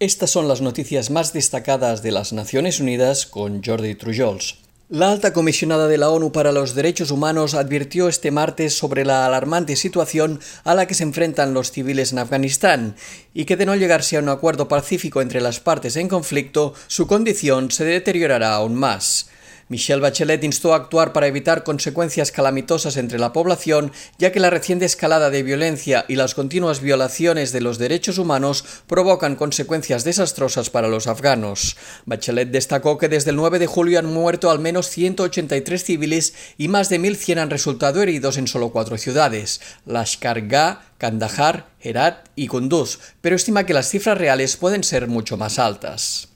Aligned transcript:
Estas 0.00 0.30
son 0.30 0.48
las 0.48 0.62
noticias 0.62 1.10
más 1.10 1.34
destacadas 1.34 2.02
de 2.02 2.10
las 2.10 2.32
Naciones 2.32 2.80
Unidas 2.80 3.26
con 3.26 3.62
Jordi 3.62 3.94
Trujols. 3.94 4.56
La 4.88 5.12
alta 5.12 5.34
comisionada 5.34 5.88
de 5.88 5.98
la 5.98 6.08
ONU 6.08 6.32
para 6.32 6.52
los 6.52 6.74
Derechos 6.74 7.10
Humanos 7.10 7.52
advirtió 7.52 8.08
este 8.08 8.30
martes 8.30 8.74
sobre 8.74 9.04
la 9.04 9.26
alarmante 9.26 9.76
situación 9.76 10.40
a 10.64 10.74
la 10.74 10.86
que 10.86 10.94
se 10.94 11.02
enfrentan 11.02 11.52
los 11.52 11.70
civiles 11.70 12.12
en 12.12 12.18
Afganistán 12.18 12.96
y 13.34 13.44
que 13.44 13.58
de 13.58 13.66
no 13.66 13.76
llegarse 13.76 14.16
a 14.16 14.20
un 14.20 14.30
acuerdo 14.30 14.68
pacífico 14.68 15.20
entre 15.20 15.42
las 15.42 15.60
partes 15.60 15.96
en 15.96 16.08
conflicto, 16.08 16.72
su 16.86 17.06
condición 17.06 17.70
se 17.70 17.84
deteriorará 17.84 18.54
aún 18.54 18.76
más. 18.76 19.29
Michelle 19.70 20.00
Bachelet 20.00 20.42
instó 20.42 20.72
a 20.74 20.76
actuar 20.76 21.12
para 21.12 21.28
evitar 21.28 21.62
consecuencias 21.62 22.32
calamitosas 22.32 22.96
entre 22.96 23.20
la 23.20 23.32
población, 23.32 23.92
ya 24.18 24.32
que 24.32 24.40
la 24.40 24.50
reciente 24.50 24.84
escalada 24.84 25.30
de 25.30 25.44
violencia 25.44 26.04
y 26.08 26.16
las 26.16 26.34
continuas 26.34 26.80
violaciones 26.80 27.52
de 27.52 27.60
los 27.60 27.78
derechos 27.78 28.18
humanos 28.18 28.64
provocan 28.88 29.36
consecuencias 29.36 30.02
desastrosas 30.02 30.70
para 30.70 30.88
los 30.88 31.06
afganos. 31.06 31.76
Bachelet 32.04 32.50
destacó 32.50 32.98
que 32.98 33.08
desde 33.08 33.30
el 33.30 33.36
9 33.36 33.60
de 33.60 33.68
julio 33.68 34.00
han 34.00 34.06
muerto 34.06 34.50
al 34.50 34.58
menos 34.58 34.88
183 34.88 35.84
civiles 35.84 36.34
y 36.58 36.66
más 36.66 36.88
de 36.88 36.98
1.100 37.00 37.38
han 37.38 37.50
resultado 37.50 38.02
heridos 38.02 38.38
en 38.38 38.48
solo 38.48 38.70
cuatro 38.70 38.98
ciudades, 38.98 39.60
Lashkar 39.86 40.48
Gah, 40.48 40.82
Kandahar, 40.98 41.68
Herat 41.80 42.28
y 42.34 42.48
Kunduz, 42.48 42.98
pero 43.20 43.36
estima 43.36 43.64
que 43.66 43.74
las 43.74 43.88
cifras 43.88 44.18
reales 44.18 44.56
pueden 44.56 44.82
ser 44.82 45.06
mucho 45.06 45.36
más 45.36 45.60
altas. 45.60 46.29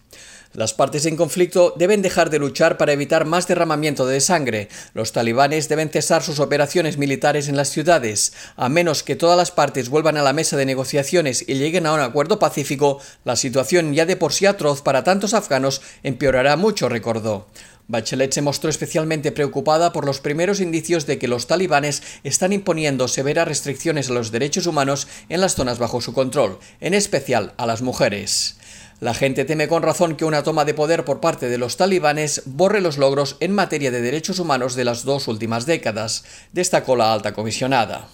Las 0.54 0.72
partes 0.72 1.04
en 1.06 1.16
conflicto 1.16 1.74
deben 1.76 2.00
dejar 2.00 2.30
de 2.30 2.38
luchar 2.38 2.76
para 2.76 2.92
evitar 2.92 3.24
más 3.24 3.48
derramamiento 3.48 4.06
de 4.06 4.20
sangre. 4.20 4.68
Los 4.92 5.10
talibanes 5.10 5.68
deben 5.68 5.90
cesar 5.90 6.22
sus 6.22 6.38
operaciones 6.38 6.96
militares 6.96 7.48
en 7.48 7.56
las 7.56 7.70
ciudades. 7.70 8.32
A 8.54 8.68
menos 8.68 9.02
que 9.02 9.16
todas 9.16 9.36
las 9.36 9.50
partes 9.50 9.88
vuelvan 9.88 10.16
a 10.16 10.22
la 10.22 10.32
mesa 10.32 10.56
de 10.56 10.64
negociaciones 10.64 11.44
y 11.48 11.54
lleguen 11.54 11.86
a 11.86 11.92
un 11.92 11.98
acuerdo 11.98 12.38
pacífico, 12.38 13.00
la 13.24 13.34
situación 13.34 13.94
ya 13.94 14.06
de 14.06 14.16
por 14.16 14.32
sí 14.32 14.46
atroz 14.46 14.80
para 14.80 15.02
tantos 15.02 15.34
afganos 15.34 15.82
empeorará 16.04 16.54
mucho, 16.56 16.88
recordó. 16.88 17.48
Bachelet 17.88 18.32
se 18.32 18.40
mostró 18.40 18.70
especialmente 18.70 19.32
preocupada 19.32 19.92
por 19.92 20.06
los 20.06 20.20
primeros 20.20 20.60
indicios 20.60 21.04
de 21.04 21.18
que 21.18 21.28
los 21.28 21.48
talibanes 21.48 22.02
están 22.22 22.52
imponiendo 22.52 23.08
severas 23.08 23.48
restricciones 23.48 24.08
a 24.08 24.14
los 24.14 24.30
derechos 24.30 24.66
humanos 24.66 25.08
en 25.28 25.40
las 25.40 25.56
zonas 25.56 25.80
bajo 25.80 26.00
su 26.00 26.14
control, 26.14 26.60
en 26.80 26.94
especial 26.94 27.54
a 27.56 27.66
las 27.66 27.82
mujeres. 27.82 28.56
La 29.00 29.12
gente 29.14 29.44
teme 29.44 29.68
con 29.68 29.82
razón 29.82 30.16
que 30.16 30.24
una 30.24 30.42
toma 30.42 30.64
de 30.64 30.74
poder 30.74 31.04
por 31.04 31.20
parte 31.20 31.48
de 31.48 31.58
los 31.58 31.76
talibanes 31.76 32.42
borre 32.46 32.80
los 32.80 32.96
logros 32.96 33.36
en 33.40 33.52
materia 33.52 33.90
de 33.90 34.00
derechos 34.00 34.38
humanos 34.38 34.76
de 34.76 34.84
las 34.84 35.04
dos 35.04 35.28
últimas 35.28 35.66
décadas, 35.66 36.24
destacó 36.52 36.96
la 36.96 37.12
alta 37.12 37.34
comisionada. 37.34 38.08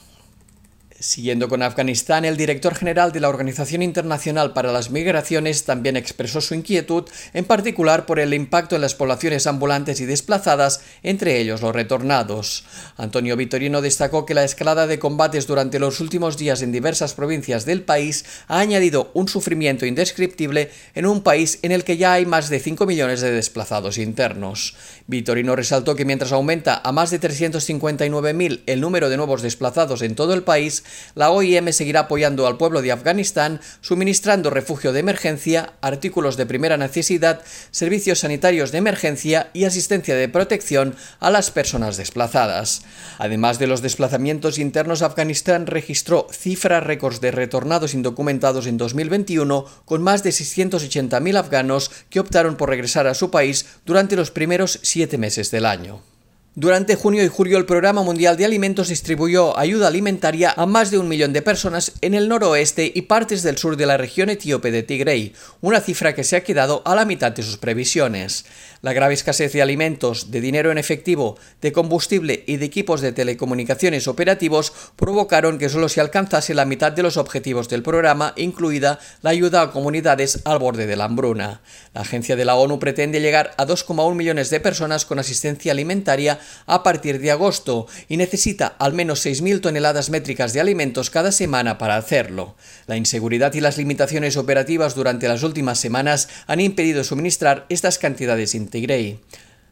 Siguiendo 1.02 1.48
con 1.48 1.62
Afganistán, 1.62 2.26
el 2.26 2.36
director 2.36 2.74
general 2.74 3.10
de 3.10 3.20
la 3.20 3.30
Organización 3.30 3.80
Internacional 3.80 4.52
para 4.52 4.70
las 4.70 4.90
Migraciones 4.90 5.64
también 5.64 5.96
expresó 5.96 6.42
su 6.42 6.52
inquietud, 6.52 7.08
en 7.32 7.46
particular 7.46 8.04
por 8.04 8.18
el 8.18 8.34
impacto 8.34 8.76
en 8.76 8.82
las 8.82 8.94
poblaciones 8.94 9.46
ambulantes 9.46 10.02
y 10.02 10.04
desplazadas, 10.04 10.82
entre 11.02 11.38
ellos 11.38 11.62
los 11.62 11.74
retornados. 11.74 12.64
Antonio 12.98 13.34
Vitorino 13.38 13.80
destacó 13.80 14.26
que 14.26 14.34
la 14.34 14.44
escalada 14.44 14.86
de 14.86 14.98
combates 14.98 15.46
durante 15.46 15.78
los 15.78 16.00
últimos 16.00 16.36
días 16.36 16.60
en 16.60 16.70
diversas 16.70 17.14
provincias 17.14 17.64
del 17.64 17.80
país 17.80 18.26
ha 18.46 18.60
añadido 18.60 19.10
un 19.14 19.26
sufrimiento 19.26 19.86
indescriptible 19.86 20.70
en 20.94 21.06
un 21.06 21.22
país 21.22 21.60
en 21.62 21.72
el 21.72 21.82
que 21.82 21.96
ya 21.96 22.12
hay 22.12 22.26
más 22.26 22.50
de 22.50 22.60
5 22.60 22.84
millones 22.84 23.22
de 23.22 23.32
desplazados 23.32 23.96
internos. 23.96 24.76
Vitorino 25.06 25.56
resaltó 25.56 25.96
que 25.96 26.04
mientras 26.04 26.32
aumenta 26.32 26.82
a 26.84 26.92
más 26.92 27.10
de 27.10 27.20
359.000 27.22 28.60
el 28.66 28.80
número 28.82 29.08
de 29.08 29.16
nuevos 29.16 29.40
desplazados 29.40 30.02
en 30.02 30.14
todo 30.14 30.34
el 30.34 30.42
país, 30.42 30.84
la 31.14 31.30
OIM 31.30 31.72
seguirá 31.72 32.00
apoyando 32.00 32.46
al 32.46 32.56
pueblo 32.56 32.82
de 32.82 32.92
Afganistán, 32.92 33.60
suministrando 33.80 34.50
refugio 34.50 34.92
de 34.92 35.00
emergencia, 35.00 35.74
artículos 35.80 36.36
de 36.36 36.46
primera 36.46 36.76
necesidad, 36.76 37.42
servicios 37.70 38.20
sanitarios 38.20 38.72
de 38.72 38.78
emergencia 38.78 39.50
y 39.52 39.64
asistencia 39.64 40.14
de 40.14 40.28
protección 40.28 40.94
a 41.18 41.30
las 41.30 41.50
personas 41.50 41.96
desplazadas. 41.96 42.82
Además 43.18 43.58
de 43.58 43.66
los 43.66 43.82
desplazamientos 43.82 44.58
internos, 44.58 45.02
Afganistán 45.02 45.66
registró 45.66 46.26
cifras 46.30 46.84
récords 46.84 47.20
de 47.20 47.30
retornados 47.30 47.94
indocumentados 47.94 48.66
en 48.66 48.76
2021, 48.76 49.66
con 49.84 50.02
más 50.02 50.22
de 50.22 50.30
680.000 50.30 51.36
afganos 51.36 51.90
que 52.10 52.20
optaron 52.20 52.56
por 52.56 52.68
regresar 52.68 53.06
a 53.06 53.14
su 53.14 53.30
país 53.30 53.66
durante 53.84 54.16
los 54.16 54.30
primeros 54.30 54.78
siete 54.82 55.18
meses 55.18 55.50
del 55.50 55.66
año. 55.66 56.09
Durante 56.56 56.96
junio 56.96 57.24
y 57.24 57.28
julio 57.28 57.58
el 57.58 57.64
Programa 57.64 58.02
Mundial 58.02 58.36
de 58.36 58.44
Alimentos 58.44 58.88
distribuyó 58.88 59.56
ayuda 59.56 59.86
alimentaria 59.86 60.52
a 60.56 60.66
más 60.66 60.90
de 60.90 60.98
un 60.98 61.06
millón 61.06 61.32
de 61.32 61.42
personas 61.42 61.92
en 62.00 62.12
el 62.12 62.28
noroeste 62.28 62.90
y 62.92 63.02
partes 63.02 63.44
del 63.44 63.56
sur 63.56 63.76
de 63.76 63.86
la 63.86 63.96
región 63.96 64.30
etíope 64.30 64.72
de 64.72 64.82
Tigray, 64.82 65.32
una 65.60 65.80
cifra 65.80 66.12
que 66.12 66.24
se 66.24 66.34
ha 66.34 66.42
quedado 66.42 66.82
a 66.84 66.96
la 66.96 67.04
mitad 67.04 67.30
de 67.30 67.44
sus 67.44 67.56
previsiones. 67.56 68.46
La 68.82 68.92
grave 68.92 69.14
escasez 69.14 69.52
de 69.52 69.62
alimentos, 69.62 70.32
de 70.32 70.40
dinero 70.40 70.72
en 70.72 70.78
efectivo, 70.78 71.38
de 71.62 71.70
combustible 71.70 72.42
y 72.48 72.56
de 72.56 72.66
equipos 72.66 73.00
de 73.00 73.12
telecomunicaciones 73.12 74.08
operativos 74.08 74.72
provocaron 74.96 75.56
que 75.56 75.68
solo 75.68 75.88
se 75.88 76.00
alcanzase 76.00 76.54
la 76.54 76.64
mitad 76.64 76.90
de 76.90 77.04
los 77.04 77.16
objetivos 77.16 77.68
del 77.68 77.84
programa, 77.84 78.32
incluida 78.36 78.98
la 79.22 79.30
ayuda 79.30 79.62
a 79.62 79.70
comunidades 79.70 80.40
al 80.44 80.58
borde 80.58 80.88
de 80.88 80.96
la 80.96 81.04
hambruna. 81.04 81.60
La 81.94 82.00
agencia 82.00 82.34
de 82.34 82.44
la 82.44 82.56
ONU 82.56 82.80
pretende 82.80 83.20
llegar 83.20 83.54
a 83.56 83.66
2,1 83.66 84.14
millones 84.16 84.50
de 84.50 84.58
personas 84.58 85.04
con 85.04 85.20
asistencia 85.20 85.70
alimentaria 85.70 86.39
a 86.66 86.82
partir 86.82 87.20
de 87.20 87.30
agosto 87.30 87.86
y 88.08 88.16
necesita 88.16 88.66
al 88.78 88.92
menos 88.92 89.24
6.000 89.24 89.60
toneladas 89.60 90.10
métricas 90.10 90.52
de 90.52 90.60
alimentos 90.60 91.10
cada 91.10 91.32
semana 91.32 91.78
para 91.78 91.96
hacerlo. 91.96 92.56
La 92.86 92.96
inseguridad 92.96 93.54
y 93.54 93.60
las 93.60 93.78
limitaciones 93.78 94.36
operativas 94.36 94.94
durante 94.94 95.28
las 95.28 95.42
últimas 95.42 95.78
semanas 95.78 96.28
han 96.46 96.60
impedido 96.60 97.04
suministrar 97.04 97.66
estas 97.68 97.98
cantidades 97.98 98.54
íntegre. 98.54 99.18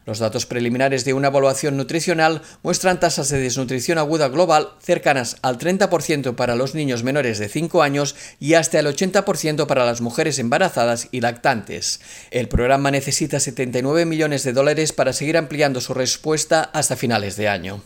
Los 0.08 0.20
datos 0.20 0.46
preliminares 0.46 1.04
de 1.04 1.12
una 1.12 1.28
evaluación 1.28 1.76
nutricional 1.76 2.40
muestran 2.62 2.98
tasas 2.98 3.28
de 3.28 3.40
desnutrición 3.40 3.98
aguda 3.98 4.28
global 4.28 4.70
cercanas 4.80 5.36
al 5.42 5.58
30% 5.58 6.34
para 6.34 6.56
los 6.56 6.74
niños 6.74 7.02
menores 7.02 7.38
de 7.38 7.50
5 7.50 7.82
años 7.82 8.16
y 8.40 8.54
hasta 8.54 8.78
el 8.78 8.86
80% 8.86 9.66
para 9.66 9.84
las 9.84 10.00
mujeres 10.00 10.38
embarazadas 10.38 11.08
y 11.12 11.20
lactantes. 11.20 12.00
El 12.30 12.48
programa 12.48 12.90
necesita 12.90 13.38
79 13.38 14.06
millones 14.06 14.44
de 14.44 14.54
dólares 14.54 14.94
para 14.94 15.12
seguir 15.12 15.36
ampliando 15.36 15.82
su 15.82 15.92
respuesta 15.92 16.62
hasta 16.62 16.96
finales 16.96 17.36
de 17.36 17.48
año. 17.48 17.82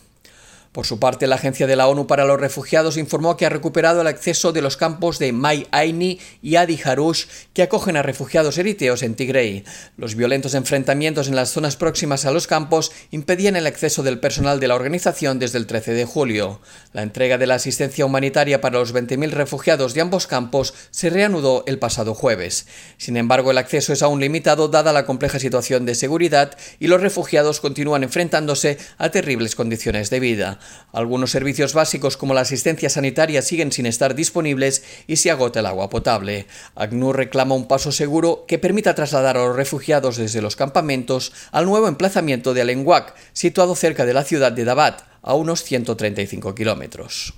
Por 0.73 0.87
su 0.87 0.97
parte, 0.97 1.27
la 1.27 1.35
Agencia 1.35 1.67
de 1.67 1.75
la 1.75 1.87
ONU 1.87 2.07
para 2.07 2.25
los 2.25 2.39
Refugiados 2.39 2.97
informó 2.97 3.37
que 3.37 3.45
ha 3.45 3.49
recuperado 3.49 4.01
el 4.01 4.07
acceso 4.07 4.51
de 4.51 4.63
los 4.63 4.75
campos 4.75 5.19
de 5.19 5.31
Mai 5.31 5.67
Aini 5.69 6.19
y 6.41 6.55
Adi 6.55 6.79
Harush 6.83 7.25
que 7.53 7.61
acogen 7.61 7.95
a 7.95 8.01
refugiados 8.01 8.57
eriteos 8.57 9.03
en 9.03 9.13
Tigray. 9.13 9.65
Los 9.97 10.15
violentos 10.15 10.55
enfrentamientos 10.55 11.27
en 11.27 11.35
las 11.35 11.51
zonas 11.51 11.75
próximas 11.75 12.25
a 12.25 12.31
los 12.31 12.47
campos 12.47 12.91
impedían 13.11 13.55
el 13.55 13.67
acceso 13.67 14.01
del 14.01 14.19
personal 14.19 14.59
de 14.59 14.67
la 14.67 14.73
organización 14.73 15.37
desde 15.37 15.59
el 15.59 15.67
13 15.67 15.93
de 15.93 16.05
julio. 16.05 16.59
La 16.91 17.03
entrega 17.03 17.37
de 17.37 17.45
la 17.45 17.55
asistencia 17.55 18.07
humanitaria 18.07 18.59
para 18.59 18.79
los 18.79 18.95
20.000 18.95 19.29
refugiados 19.29 19.93
de 19.93 20.01
ambos 20.01 20.25
campos 20.25 20.73
se 20.89 21.11
reanudó 21.11 21.63
el 21.67 21.77
pasado 21.77 22.15
jueves. 22.15 22.65
Sin 22.97 23.15
embargo, 23.17 23.51
el 23.51 23.59
acceso 23.59 23.93
es 23.93 24.01
aún 24.01 24.19
limitado 24.19 24.69
dada 24.69 24.91
la 24.91 25.05
compleja 25.05 25.37
situación 25.37 25.85
de 25.85 25.93
seguridad 25.93 26.57
y 26.79 26.87
los 26.87 26.99
refugiados 26.99 27.59
continúan 27.59 28.01
enfrentándose 28.01 28.79
a 28.97 29.09
terribles 29.09 29.55
condiciones 29.55 30.09
de 30.09 30.19
vida. 30.19 30.59
Algunos 30.91 31.31
servicios 31.31 31.73
básicos 31.73 32.17
como 32.17 32.33
la 32.33 32.41
asistencia 32.41 32.89
sanitaria 32.89 33.41
siguen 33.41 33.71
sin 33.71 33.85
estar 33.85 34.15
disponibles 34.15 34.83
y 35.07 35.15
se 35.15 35.31
agota 35.31 35.61
el 35.61 35.65
agua 35.65 35.89
potable. 35.89 36.45
ACNUR 36.75 37.17
reclama 37.17 37.55
un 37.55 37.67
paso 37.67 37.91
seguro 37.91 38.45
que 38.47 38.59
permita 38.59 38.95
trasladar 38.95 39.37
a 39.37 39.45
los 39.45 39.55
refugiados 39.55 40.17
desde 40.17 40.41
los 40.41 40.55
campamentos 40.55 41.33
al 41.51 41.65
nuevo 41.65 41.87
emplazamiento 41.87 42.53
de 42.53 42.61
Alenguac, 42.61 43.15
situado 43.33 43.75
cerca 43.75 44.05
de 44.05 44.13
la 44.13 44.23
ciudad 44.23 44.51
de 44.51 44.65
Dabat, 44.65 45.01
a 45.21 45.33
unos 45.33 45.63
135 45.63 46.53
kilómetros. 46.53 47.33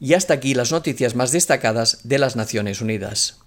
Y 0.00 0.14
hasta 0.14 0.34
aquí 0.34 0.54
las 0.54 0.70
noticias 0.70 1.14
más 1.14 1.32
destacadas 1.32 2.00
de 2.04 2.18
las 2.18 2.36
Naciones 2.36 2.80
Unidas. 2.80 3.38